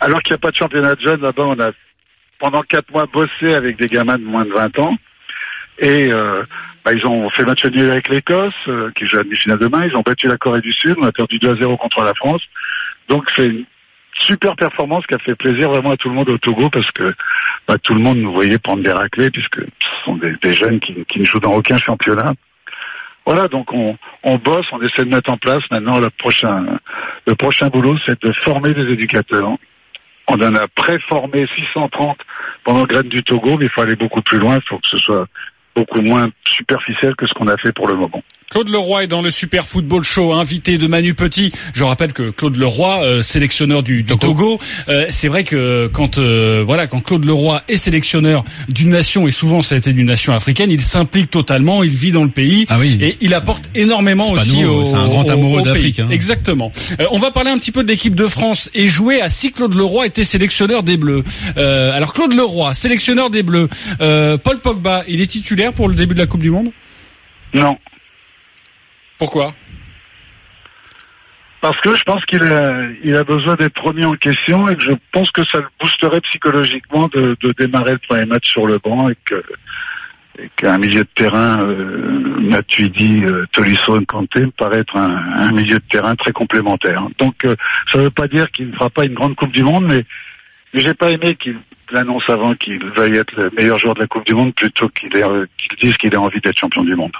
alors 0.00 0.20
qu'il 0.22 0.32
n'y 0.32 0.36
a 0.36 0.38
pas 0.38 0.50
de 0.50 0.56
championnat 0.56 0.94
de 0.94 1.00
jeunes 1.00 1.20
là-bas, 1.20 1.44
on 1.44 1.60
a 1.60 1.70
pendant 2.38 2.62
quatre 2.62 2.90
mois 2.92 3.06
bossé 3.12 3.54
avec 3.54 3.78
des 3.78 3.86
gamins 3.86 4.18
de 4.18 4.24
moins 4.24 4.44
de 4.44 4.52
20 4.52 4.78
ans. 4.78 4.96
Et 5.80 6.12
euh, 6.12 6.42
bah, 6.84 6.92
ils 6.92 7.06
ont 7.06 7.28
fait 7.30 7.44
match 7.44 7.64
nul 7.66 7.90
avec 7.90 8.08
l'Écosse, 8.08 8.54
euh, 8.68 8.90
qui 8.96 9.06
joue 9.06 9.18
à 9.18 9.22
demi-finale 9.22 9.58
demain. 9.58 9.84
Ils 9.84 9.96
ont 9.96 10.02
battu 10.02 10.26
la 10.26 10.36
Corée 10.36 10.60
du 10.60 10.72
Sud. 10.72 10.96
On 11.00 11.06
a 11.06 11.12
perdu 11.12 11.38
2 11.38 11.50
à 11.50 11.54
0 11.54 11.76
contre 11.76 12.02
la 12.02 12.14
France. 12.14 12.42
Donc 13.08 13.24
c'est 13.34 13.46
une 13.46 13.64
super 14.14 14.56
performance 14.56 15.06
qui 15.06 15.14
a 15.14 15.18
fait 15.18 15.34
plaisir 15.34 15.70
vraiment 15.70 15.92
à 15.92 15.96
tout 15.96 16.08
le 16.08 16.14
monde 16.14 16.28
au 16.28 16.38
Togo 16.38 16.68
parce 16.70 16.90
que 16.90 17.14
bah, 17.66 17.76
tout 17.78 17.94
le 17.94 18.00
monde 18.00 18.18
nous 18.18 18.32
voyait 18.32 18.58
prendre 18.58 18.82
des 18.82 18.92
raclés 18.92 19.30
puisque 19.30 19.60
ce 19.60 20.04
sont 20.04 20.16
des, 20.16 20.52
jeunes 20.52 20.80
qui, 20.80 20.94
qui, 21.06 21.20
ne 21.20 21.24
jouent 21.24 21.40
dans 21.40 21.54
aucun 21.54 21.76
championnat. 21.78 22.32
Voilà, 23.24 23.46
donc 23.46 23.72
on, 23.72 23.96
on 24.22 24.36
bosse, 24.36 24.66
on 24.72 24.80
essaie 24.80 25.04
de 25.04 25.14
mettre 25.14 25.30
en 25.30 25.36
place 25.36 25.62
maintenant 25.70 26.00
le 26.00 26.08
prochain, 26.10 26.78
le 27.26 27.34
prochain 27.34 27.68
boulot, 27.68 27.96
c'est 28.06 28.20
de 28.22 28.32
former 28.42 28.72
des 28.72 28.90
éducateurs. 28.92 29.50
On 30.28 30.34
en 30.34 30.54
a 30.54 30.66
préformé 30.68 31.46
630 31.56 32.18
pendant 32.64 32.84
Graines 32.84 33.08
du 33.08 33.22
Togo, 33.22 33.56
mais 33.58 33.66
il 33.66 33.70
faut 33.70 33.82
aller 33.82 33.96
beaucoup 33.96 34.22
plus 34.22 34.38
loin, 34.38 34.56
il 34.56 34.68
faut 34.68 34.78
que 34.78 34.88
ce 34.88 34.96
soit 34.98 35.26
beaucoup 35.74 36.00
moins 36.00 36.28
superficiel 36.44 37.14
que 37.16 37.26
ce 37.26 37.34
qu'on 37.34 37.48
a 37.48 37.56
fait 37.58 37.72
pour 37.72 37.88
le 37.88 37.96
moment. 37.96 38.22
Claude 38.50 38.70
Leroy 38.70 39.04
est 39.04 39.06
dans 39.08 39.20
le 39.20 39.30
Super 39.30 39.66
Football 39.66 40.04
Show, 40.04 40.32
invité 40.32 40.78
de 40.78 40.86
Manu 40.86 41.12
Petit. 41.12 41.52
Je 41.74 41.84
rappelle 41.84 42.14
que 42.14 42.30
Claude 42.30 42.56
Leroy, 42.56 43.02
euh, 43.04 43.20
sélectionneur 43.20 43.82
du, 43.82 44.02
du 44.02 44.16
Togo, 44.16 44.58
euh, 44.88 45.04
c'est 45.10 45.28
vrai 45.28 45.44
que 45.44 45.86
quand 45.92 46.16
euh, 46.16 46.64
voilà, 46.66 46.86
quand 46.86 47.00
Claude 47.00 47.26
Leroy 47.26 47.62
est 47.68 47.76
sélectionneur 47.76 48.44
d'une 48.70 48.88
nation 48.88 49.28
et 49.28 49.32
souvent 49.32 49.60
ça 49.60 49.74
a 49.74 49.78
été 49.78 49.92
d'une 49.92 50.06
nation 50.06 50.32
africaine, 50.32 50.70
il 50.70 50.80
s'implique 50.80 51.30
totalement, 51.30 51.82
il 51.82 51.90
vit 51.90 52.10
dans 52.10 52.24
le 52.24 52.30
pays 52.30 52.64
Ah 52.70 52.78
oui. 52.80 52.96
et 53.02 53.18
il 53.20 53.34
apporte 53.34 53.68
énormément 53.74 54.30
aussi 54.30 54.62
c'est 54.84 54.94
un 54.94 55.08
grand 55.08 55.28
amoureux 55.28 55.62
pays. 55.74 55.94
hein. 55.98 56.08
Exactement. 56.10 56.72
Euh, 57.00 57.06
on 57.10 57.18
va 57.18 57.30
parler 57.30 57.50
un 57.50 57.58
petit 57.58 57.72
peu 57.72 57.82
de 57.82 57.88
l'équipe 57.88 58.14
de 58.14 58.26
France 58.26 58.70
et 58.74 58.88
jouer 58.88 59.20
à 59.20 59.28
si 59.28 59.52
Claude 59.52 59.74
Leroy 59.74 60.06
était 60.06 60.24
sélectionneur 60.24 60.82
des 60.82 60.96
Bleus. 60.96 61.22
Euh, 61.58 61.92
alors 61.92 62.14
Claude 62.14 62.32
Leroy, 62.32 62.72
sélectionneur 62.72 63.28
des 63.28 63.42
Bleus. 63.42 63.68
Euh, 64.00 64.38
Paul 64.38 64.58
Pogba, 64.60 65.02
il 65.06 65.20
est 65.20 65.26
titulaire 65.26 65.74
pour 65.74 65.86
le 65.88 65.94
début 65.94 66.14
de 66.14 66.20
la 66.20 66.26
Coupe 66.26 66.40
du 66.40 66.50
Monde? 66.50 66.70
Non. 67.52 67.76
Pourquoi? 69.18 69.52
Parce 71.60 71.80
que 71.80 71.94
je 71.94 72.02
pense 72.04 72.24
qu'il 72.24 72.42
a, 72.42 72.86
il 73.02 73.16
a 73.16 73.24
besoin 73.24 73.56
d'être 73.56 73.82
remis 73.82 74.04
en 74.04 74.14
question 74.14 74.68
et 74.68 74.76
que 74.76 74.82
je 74.82 74.92
pense 75.12 75.30
que 75.32 75.44
ça 75.44 75.58
le 75.58 75.66
boosterait 75.80 76.20
psychologiquement 76.20 77.08
de, 77.08 77.36
de 77.42 77.52
démarrer 77.58 77.92
le 77.92 77.98
premier 77.98 78.26
match 78.26 78.48
sur 78.48 78.66
le 78.66 78.78
banc 78.78 79.08
et 79.08 79.16
que 79.24 79.42
et 80.40 80.50
qu'un 80.54 80.78
milieu 80.78 81.02
de 81.02 81.08
terrain, 81.16 81.60
euh, 81.64 82.36
Matuidi, 82.38 83.24
euh, 83.24 83.44
Tolisso 83.50 84.00
Kanté 84.06 84.42
me 84.42 84.52
paraît 84.52 84.78
être 84.78 84.96
un, 84.96 85.16
un 85.36 85.50
milieu 85.50 85.78
de 85.78 85.84
terrain 85.90 86.14
très 86.14 86.30
complémentaire. 86.30 87.08
Donc 87.18 87.44
euh, 87.44 87.56
ça 87.90 87.98
ne 87.98 88.04
veut 88.04 88.10
pas 88.10 88.28
dire 88.28 88.48
qu'il 88.52 88.68
ne 88.70 88.74
fera 88.74 88.88
pas 88.88 89.04
une 89.04 89.14
grande 89.14 89.34
Coupe 89.34 89.50
du 89.50 89.64
Monde, 89.64 89.86
mais, 89.88 90.04
mais 90.72 90.80
j'ai 90.80 90.94
pas 90.94 91.10
aimé 91.10 91.34
qu'il 91.34 91.58
annonce 91.92 92.22
avant 92.28 92.52
qu'il 92.54 92.78
veuille 92.96 93.16
être 93.16 93.34
le 93.36 93.50
meilleur 93.58 93.80
joueur 93.80 93.94
de 93.94 94.00
la 94.00 94.06
Coupe 94.06 94.26
du 94.26 94.34
Monde 94.34 94.54
plutôt 94.54 94.88
qu'il 94.90 95.10
euh, 95.16 95.46
qu'il 95.56 95.76
dise 95.80 95.96
qu'il 95.96 96.14
a 96.14 96.20
envie 96.20 96.40
d'être 96.40 96.58
champion 96.58 96.84
du 96.84 96.94
monde. 96.94 97.12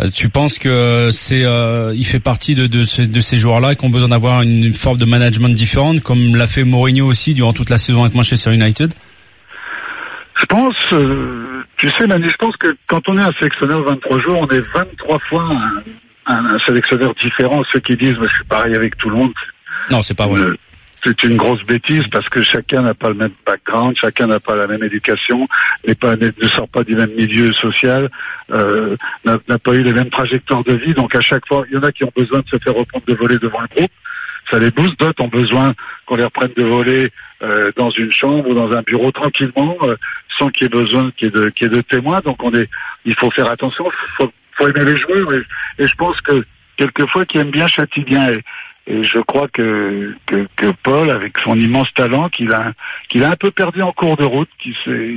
Euh, 0.00 0.10
Tu 0.12 0.28
penses 0.28 0.58
que 0.58 1.10
c'est, 1.12 1.44
euh, 1.44 1.92
il 1.94 2.04
fait 2.06 2.20
partie 2.20 2.54
de, 2.54 2.66
de, 2.66 2.84
de 3.06 3.20
ces 3.20 3.36
joueurs-là 3.36 3.74
qui 3.74 3.84
ont 3.84 3.90
besoin 3.90 4.08
d'avoir 4.08 4.42
une 4.42 4.72
forme 4.74 4.96
de 4.96 5.04
management 5.04 5.48
différente, 5.54 6.02
comme 6.02 6.36
l'a 6.36 6.46
fait 6.46 6.64
Mourinho 6.64 7.06
aussi 7.06 7.34
durant 7.34 7.52
toute 7.52 7.70
la 7.70 7.78
saison 7.78 8.02
avec 8.04 8.14
Manchester 8.14 8.52
United? 8.54 8.92
Je 10.36 10.44
pense, 10.46 10.76
euh, 10.92 11.64
tu 11.76 11.88
sais 11.90 12.06
Manu, 12.06 12.28
je 12.30 12.36
pense 12.36 12.56
que 12.56 12.76
quand 12.86 13.00
on 13.08 13.18
est 13.18 13.22
un 13.22 13.32
sélectionneur 13.40 13.82
23 13.82 14.20
jours, 14.20 14.38
on 14.40 14.46
est 14.54 14.60
23 14.72 15.18
fois 15.28 15.42
un, 15.50 16.32
un- 16.32 16.54
un 16.54 16.58
sélectionneur 16.60 17.12
différent. 17.20 17.62
Ceux 17.72 17.80
qui 17.80 17.96
disent, 17.96 18.14
mais 18.20 18.28
je 18.30 18.36
suis 18.36 18.44
pareil 18.44 18.76
avec 18.76 18.96
tout 18.98 19.10
le 19.10 19.16
monde, 19.16 19.32
Non, 19.90 20.00
c'est 20.02 20.14
pas 20.14 20.28
vrai. 20.28 20.40
Euh, 20.42 20.56
C'est 21.08 21.22
une 21.22 21.38
grosse 21.38 21.62
bêtise 21.62 22.06
parce 22.08 22.28
que 22.28 22.42
chacun 22.42 22.82
n'a 22.82 22.92
pas 22.92 23.08
le 23.08 23.14
même 23.14 23.32
background, 23.46 23.96
chacun 23.96 24.26
n'a 24.26 24.40
pas 24.40 24.54
la 24.54 24.66
même 24.66 24.82
éducation, 24.82 25.42
pas, 25.98 26.16
ne 26.16 26.30
sort 26.42 26.68
pas 26.68 26.84
du 26.84 26.94
même 26.94 27.14
milieu 27.14 27.50
social, 27.54 28.10
euh, 28.52 28.94
n'a 29.24 29.58
pas 29.58 29.72
eu 29.72 29.82
les 29.82 29.94
mêmes 29.94 30.10
trajectoires 30.10 30.62
de 30.64 30.74
vie. 30.74 30.92
Donc 30.92 31.14
à 31.14 31.22
chaque 31.22 31.46
fois, 31.48 31.64
il 31.70 31.76
y 31.76 31.78
en 31.78 31.82
a 31.82 31.92
qui 31.92 32.04
ont 32.04 32.12
besoin 32.14 32.40
de 32.40 32.48
se 32.48 32.58
faire 32.62 32.74
reprendre 32.74 33.06
de 33.06 33.14
voler 33.14 33.38
devant 33.38 33.60
le 33.62 33.68
groupe. 33.68 33.90
Ça 34.50 34.58
les 34.58 34.70
booste. 34.70 35.00
D'autres 35.00 35.24
ont 35.24 35.28
besoin 35.28 35.72
qu'on 36.04 36.16
les 36.16 36.24
reprenne 36.24 36.52
de 36.54 36.64
voler 36.64 37.10
euh, 37.42 37.70
dans 37.76 37.88
une 37.88 38.12
chambre 38.12 38.46
ou 38.46 38.52
dans 38.52 38.70
un 38.72 38.82
bureau 38.82 39.10
tranquillement, 39.10 39.78
euh, 39.84 39.96
sans 40.38 40.48
qu'il 40.48 40.64
y 40.64 40.66
ait 40.66 40.68
besoin 40.68 41.10
qu'il 41.16 41.28
ait 41.28 41.68
de, 41.68 41.80
témoins. 41.80 42.20
Donc 42.20 42.42
on 42.42 42.52
est, 42.52 42.68
il 43.06 43.14
faut 43.18 43.30
faire 43.30 43.50
attention. 43.50 43.90
Faut, 44.18 44.30
faut 44.58 44.68
aimer 44.68 44.84
les 44.84 44.96
joueurs. 44.96 45.32
Et, 45.32 45.86
je 45.86 45.94
pense 45.94 46.20
que 46.20 46.44
quelquefois, 46.76 47.24
qui 47.24 47.38
aime 47.38 47.50
bien 47.50 47.66
châtie 47.66 48.04
bien. 48.04 48.28
Et 48.90 49.02
je 49.02 49.18
crois 49.18 49.48
que, 49.48 50.14
que, 50.26 50.46
que 50.56 50.72
Paul, 50.82 51.10
avec 51.10 51.34
son 51.44 51.54
immense 51.54 51.92
talent, 51.94 52.30
qu'il 52.30 52.50
a, 52.52 52.72
qu'il 53.10 53.22
a 53.22 53.30
un 53.30 53.36
peu 53.36 53.50
perdu 53.50 53.82
en 53.82 53.92
cours 53.92 54.16
de 54.16 54.24
route, 54.24 54.48
qu'il 54.62 54.74
s'est, 54.82 55.14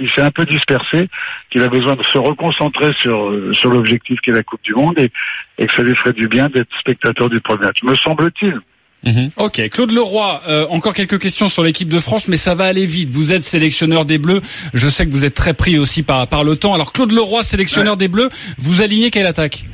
il 0.00 0.08
s'est 0.08 0.22
un, 0.22 0.30
peu 0.30 0.44
dispersé, 0.44 1.08
qu'il 1.50 1.62
a 1.62 1.68
besoin 1.68 1.96
de 1.96 2.04
se 2.04 2.18
reconcentrer 2.18 2.92
sur, 3.00 3.32
sur 3.52 3.70
l'objectif 3.70 4.20
qui 4.20 4.30
est 4.30 4.34
la 4.34 4.44
Coupe 4.44 4.62
du 4.62 4.74
Monde 4.74 4.98
et, 4.98 5.10
et 5.58 5.66
que 5.66 5.72
ça 5.72 5.82
lui 5.82 5.96
ferait 5.96 6.12
du 6.12 6.28
bien 6.28 6.48
d'être 6.48 6.68
spectateur 6.78 7.28
du 7.28 7.40
premier 7.40 7.64
match, 7.64 7.82
me 7.82 7.94
semble-t-il. 7.96 8.60
Mhm. 9.04 9.30
Ok, 9.36 9.68
Claude 9.70 9.90
Leroy, 9.90 10.42
euh, 10.48 10.66
encore 10.70 10.94
quelques 10.94 11.18
questions 11.18 11.48
sur 11.48 11.64
l'équipe 11.64 11.88
de 11.88 11.98
France, 11.98 12.28
mais 12.28 12.36
ça 12.36 12.54
va 12.54 12.66
aller 12.66 12.86
vite. 12.86 13.10
Vous 13.10 13.32
êtes 13.32 13.42
sélectionneur 13.42 14.04
des 14.04 14.18
Bleus. 14.18 14.40
Je 14.74 14.88
sais 14.88 15.06
que 15.06 15.10
vous 15.10 15.24
êtes 15.24 15.34
très 15.34 15.54
pris 15.54 15.76
aussi 15.76 16.04
par, 16.04 16.28
par 16.28 16.44
le 16.44 16.54
temps. 16.54 16.72
Alors 16.72 16.92
Claude 16.92 17.10
Leroy, 17.10 17.42
sélectionneur 17.42 17.96
des 17.96 18.06
Bleus, 18.06 18.30
vous 18.58 18.80
alignez 18.80 19.10
quelle 19.10 19.26
attaque? 19.26 19.64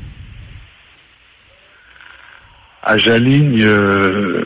À 2.90 2.96
j'aligne 2.96 3.60
euh, 3.62 4.44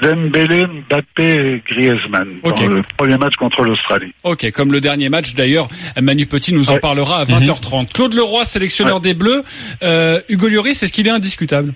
Dembélé, 0.00 0.64
Mbappé 0.66 1.24
et 1.34 1.62
Griezmann 1.68 2.38
Ok. 2.44 2.60
dans 2.60 2.68
le 2.68 2.82
premier 2.96 3.18
match 3.18 3.34
contre 3.34 3.62
l'Australie. 3.64 4.12
Ok, 4.22 4.48
comme 4.52 4.70
le 4.72 4.80
dernier 4.80 5.08
match 5.08 5.34
d'ailleurs, 5.34 5.66
Manu 6.00 6.26
Petit 6.26 6.54
nous 6.54 6.70
en 6.70 6.74
Ouais. 6.74 6.78
parlera 6.80 7.18
à 7.18 7.24
20h30. 7.24 7.92
Claude 7.92 8.14
Leroy, 8.14 8.44
sélectionneur 8.44 9.00
des 9.00 9.14
Bleus. 9.14 9.42
Euh, 9.82 10.20
Hugo 10.28 10.48
Lloris, 10.48 10.80
est-ce 10.82 10.92
qu'il 10.92 11.08
est 11.08 11.10
indiscutable? 11.10 11.72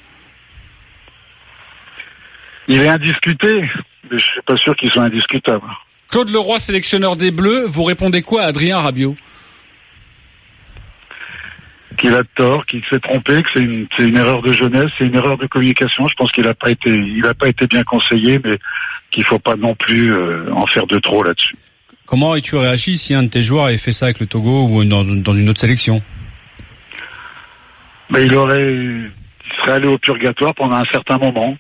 Il 2.68 2.80
est 2.80 2.88
indiscuté, 2.88 3.62
mais 4.08 4.18
je 4.18 4.24
suis 4.24 4.40
pas 4.46 4.56
sûr 4.56 4.76
qu'il 4.76 4.88
soit 4.90 5.02
indiscutable. 5.02 5.66
Claude 6.08 6.30
Leroy, 6.30 6.60
sélectionneur 6.60 7.16
des 7.16 7.32
Bleus, 7.32 7.64
vous 7.66 7.82
répondez 7.82 8.22
quoi 8.22 8.42
à 8.42 8.46
Adrien 8.46 8.78
Rabiot? 8.78 9.16
Qu'il 11.96 12.14
a 12.14 12.22
tort, 12.34 12.66
qu'il 12.66 12.82
s'est 12.90 13.00
trompé, 13.00 13.42
que 13.42 13.48
c'est 13.54 13.62
une, 13.62 13.86
c'est 13.96 14.08
une 14.08 14.16
erreur 14.16 14.42
de 14.42 14.52
jeunesse, 14.52 14.90
c'est 14.98 15.06
une 15.06 15.16
erreur 15.16 15.38
de 15.38 15.46
communication. 15.46 16.06
Je 16.08 16.14
pense 16.14 16.30
qu'il 16.32 16.44
n'a 16.44 16.54
pas 16.54 16.70
été, 16.70 16.90
il 16.90 17.24
a 17.26 17.34
pas 17.34 17.48
été 17.48 17.66
bien 17.66 17.84
conseillé, 17.84 18.40
mais 18.44 18.58
qu'il 19.10 19.24
faut 19.24 19.38
pas 19.38 19.56
non 19.56 19.74
plus 19.74 20.12
euh, 20.12 20.46
en 20.52 20.66
faire 20.66 20.86
de 20.86 20.98
trop 20.98 21.22
là-dessus. 21.22 21.56
Comment 22.06 22.28
aurais-tu 22.28 22.56
réagi 22.56 22.98
si 22.98 23.14
un 23.14 23.22
de 23.22 23.28
tes 23.28 23.42
joueurs 23.42 23.66
avait 23.66 23.78
fait 23.78 23.92
ça 23.92 24.06
avec 24.06 24.20
le 24.20 24.26
Togo 24.26 24.66
ou 24.68 24.84
dans, 24.84 25.04
dans 25.04 25.32
une 25.32 25.48
autre 25.48 25.60
sélection? 25.60 26.02
Mais 28.10 28.26
il 28.26 28.34
aurait, 28.34 28.62
il 28.62 29.10
serait 29.60 29.72
allé 29.72 29.88
au 29.88 29.98
purgatoire 29.98 30.54
pendant 30.54 30.76
un 30.76 30.84
certain 30.92 31.18
moment, 31.18 31.56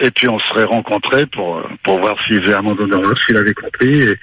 et 0.00 0.10
puis 0.10 0.28
on 0.28 0.38
serait 0.38 0.64
rencontrés 0.64 1.26
pour 1.26 1.62
pour 1.82 2.00
voir 2.00 2.16
s'il 2.24 2.42
faisait 2.42 2.54
amende 2.54 2.80
honorable, 2.80 3.18
s'il 3.26 3.36
avait 3.36 3.52
compris, 3.52 4.00
et, 4.02 4.16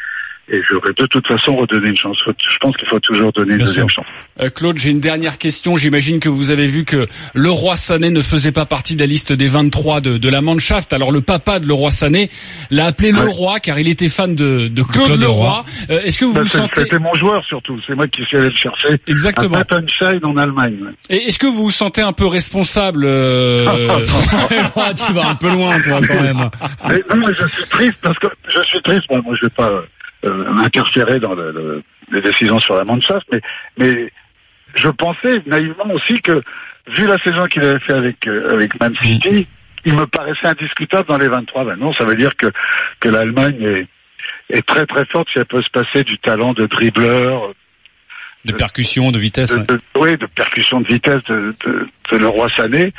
et 0.51 0.61
j'aurais 0.69 0.93
de 0.93 1.05
toute 1.05 1.27
façon 1.27 1.55
redonné 1.55 1.89
une 1.89 1.97
chance. 1.97 2.17
Je 2.25 2.57
pense 2.59 2.75
qu'il 2.77 2.87
faut 2.87 2.99
toujours 2.99 3.31
donner 3.33 3.51
une 3.51 3.57
Bien 3.57 3.65
deuxième 3.67 3.89
sûr. 3.89 4.03
chance. 4.03 4.13
Euh, 4.43 4.49
Claude, 4.49 4.77
j'ai 4.77 4.89
une 4.89 4.99
dernière 4.99 5.37
question. 5.37 5.77
J'imagine 5.77 6.19
que 6.19 6.29
vous 6.29 6.51
avez 6.51 6.67
vu 6.67 6.85
que 6.85 7.05
le 7.33 7.49
roi 7.49 7.75
Sané 7.75 8.09
ne 8.09 8.21
faisait 8.21 8.51
pas 8.51 8.65
partie 8.65 8.95
de 8.95 9.01
la 9.01 9.05
liste 9.05 9.31
des 9.33 9.47
23 9.47 10.01
de, 10.01 10.17
de 10.17 10.29
la 10.29 10.41
Mannschaft. 10.41 10.91
Alors 10.93 11.11
le 11.11 11.21
papa 11.21 11.59
de 11.59 11.67
le 11.67 11.73
roi 11.73 11.91
Sané 11.91 12.29
l'a 12.71 12.85
appelé 12.87 13.11
le 13.11 13.19
Ouais. 13.19 13.25
roi 13.25 13.59
car 13.59 13.77
il 13.79 13.87
était 13.87 14.09
fan 14.09 14.33
de, 14.35 14.67
de 14.67 14.83
Claude, 14.83 15.07
Claude 15.07 15.21
Leroy. 15.21 15.65
Euh, 15.89 16.01
Est-ce 16.03 16.17
que 16.17 16.25
vous 16.25 16.33
Ben, 16.33 16.41
vous 16.41 16.47
sentez 16.47 16.81
C'était 16.83 16.99
mon 16.99 17.13
joueur 17.13 17.43
surtout, 17.45 17.79
c'est 17.85 17.95
moi 17.95 18.07
qui 18.07 18.23
suis 18.23 18.37
allé 18.37 18.49
le 18.49 18.55
chercher. 18.55 18.97
exactement 19.07 19.57
À 19.57 19.63
en 20.23 20.37
Allemagne. 20.37 20.77
Et 21.09 21.27
Est-ce 21.27 21.37
que 21.39 21.47
vous 21.47 21.63
vous 21.63 21.71
sentez 21.71 22.01
un 22.01 22.13
peu 22.13 22.25
responsable 22.27 23.03
euh, 23.05 23.65
Tu 24.95 25.13
vas 25.13 25.27
un 25.29 25.35
peu 25.35 25.51
loin, 25.51 25.79
toi, 25.81 25.99
quand 26.07 26.21
même. 26.21 26.49
Mais 26.87 27.01
non, 27.09 27.27
mais 27.27 27.33
je 27.33 27.47
suis 27.49 27.65
triste 27.69 27.97
parce 28.01 28.17
que 28.19 28.27
je 28.47 28.59
suis 28.67 28.81
triste. 28.81 29.03
Moi, 29.09 29.21
moi 29.23 29.35
je 29.35 29.45
vais 29.45 29.49
pas 29.51 29.69
euh, 29.69 29.81
interférer 30.23 31.19
dans 31.19 31.33
le, 31.33 31.51
le- 31.51 31.83
les 32.11 32.21
décisions 32.21 32.59
sur 32.59 32.75
la 32.75 32.83
Mannschaft, 32.83 33.25
mais 33.31 33.41
mais 33.77 34.11
je 34.75 34.89
pensais 34.89 35.41
naïvement 35.45 35.91
aussi 35.93 36.21
que 36.21 36.39
vu 36.87 37.05
la 37.07 37.17
saison 37.19 37.45
qu'il 37.45 37.63
avait 37.63 37.79
fait 37.79 37.93
avec 37.93 38.27
euh, 38.27 38.53
avec 38.53 38.79
Man 38.79 38.95
City, 39.01 39.47
il 39.85 39.93
me 39.93 40.05
paraissait 40.05 40.47
indiscutable 40.47 41.07
dans 41.07 41.17
les 41.17 41.27
23. 41.29 41.65
Ben 41.65 41.75
non, 41.77 41.93
ça 41.93 42.03
veut 42.05 42.15
dire 42.15 42.35
que 42.35 42.47
que 42.99 43.09
l'Allemagne 43.09 43.61
est 43.61 43.87
est 44.57 44.65
très 44.65 44.85
très 44.85 45.05
forte 45.05 45.29
si 45.31 45.37
elle 45.39 45.45
peut 45.45 45.61
se 45.61 45.69
passer 45.69 46.03
du 46.03 46.17
talent 46.17 46.53
de 46.53 46.65
dribbleur, 46.65 47.53
De 48.45 48.53
percussion, 48.53 49.11
de 49.11 49.19
vitesse. 49.19 49.51
de, 49.51 49.57
ouais. 49.59 49.65
de- 49.65 49.81
oui, 49.99 50.17
de 50.17 50.25
percussion 50.25 50.81
de 50.81 50.87
vitesse 50.87 51.23
de, 51.25 51.55
le 52.11 52.27
roi 52.27 52.49
Sané. 52.49 52.91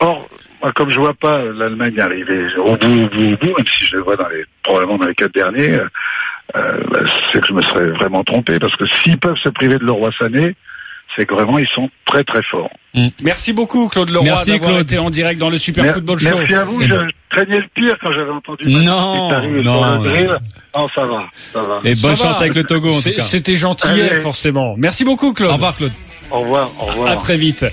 Or, 0.00 0.26
moi, 0.62 0.72
comme 0.72 0.90
je 0.90 0.98
vois 1.00 1.14
pas 1.14 1.42
l'Allemagne 1.42 1.98
arriver 2.00 2.46
au 2.58 2.76
bout, 2.76 3.02
au 3.04 3.08
bout, 3.08 3.32
au 3.32 3.36
bout, 3.36 3.56
même 3.56 3.66
si 3.68 3.84
je 3.86 3.96
le 3.96 4.02
vois 4.02 4.16
dans 4.16 4.28
les, 4.28 4.44
probablement 4.62 4.98
dans 4.98 5.06
les 5.06 5.14
quatre 5.14 5.34
derniers, 5.34 5.78
euh, 6.56 6.80
c'est 7.32 7.40
que 7.40 7.46
je 7.46 7.52
me 7.52 7.62
serais 7.62 7.86
vraiment 7.90 8.22
trompé, 8.24 8.58
parce 8.58 8.74
que 8.76 8.84
s'ils 8.86 9.18
peuvent 9.18 9.36
se 9.42 9.48
priver 9.48 9.78
de 9.78 9.84
le 9.84 9.92
roi 9.92 10.10
Sané, 10.18 10.54
c'est 11.16 11.26
que 11.26 11.34
vraiment 11.34 11.58
ils 11.58 11.68
sont 11.68 11.88
très 12.06 12.24
très 12.24 12.42
forts. 12.42 12.70
Merci 13.22 13.52
beaucoup 13.52 13.88
Claude 13.88 14.10
Leroy 14.10 14.24
Merci, 14.24 14.50
d'avoir 14.52 14.70
Claude. 14.70 14.82
été 14.82 14.98
en 14.98 15.10
direct 15.10 15.38
dans 15.40 15.50
le 15.50 15.58
Super 15.58 15.84
Mer- 15.84 15.94
Football 15.94 16.18
Show. 16.18 16.36
Merci 16.38 16.54
à 16.54 16.64
vous. 16.64 16.80
Et 16.80 16.86
Je 16.86 16.94
ben- 16.94 17.08
craignais 17.30 17.58
le 17.58 17.66
pire 17.74 17.94
quand 18.02 18.10
j'avais 18.12 18.30
entendu. 18.30 18.64
Non, 18.66 18.80
non, 18.80 20.02
non. 20.02 20.02
Non, 20.76 20.88
ça 20.94 21.04
va, 21.06 21.24
ça 21.52 21.62
va. 21.62 21.80
Et 21.84 21.94
Ça 21.94 22.08
bonne 22.08 22.16
va. 22.16 22.24
chance 22.24 22.40
avec 22.40 22.54
le 22.54 22.64
Togo, 22.64 22.90
en 22.90 22.94
tout 22.96 23.00
C'est- 23.02 23.14
cas. 23.14 23.22
C'était 23.22 23.56
gentil 23.56 23.88
Allez. 23.88 24.08
forcément. 24.20 24.74
Merci 24.76 25.04
beaucoup 25.04 25.32
Claude. 25.32 25.50
Au 25.50 25.54
revoir, 25.54 25.76
Claude. 25.76 25.92
Au 26.30 26.40
revoir, 26.40 26.68
au 26.80 26.86
revoir. 26.86 27.12
À 27.12 27.16
très 27.16 27.36
vite. 27.36 27.62